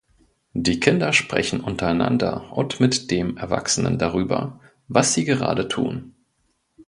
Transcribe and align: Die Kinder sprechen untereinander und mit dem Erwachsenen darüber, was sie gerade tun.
Die 0.55 0.79
Kinder 0.79 1.13
sprechen 1.13 1.61
untereinander 1.61 2.51
und 2.57 2.79
mit 2.79 3.11
dem 3.11 3.37
Erwachsenen 3.37 3.99
darüber, 3.99 4.59
was 4.87 5.13
sie 5.13 5.25
gerade 5.25 5.67
tun. 5.67 6.15